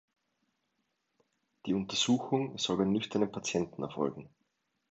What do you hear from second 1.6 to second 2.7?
Die Untersuchung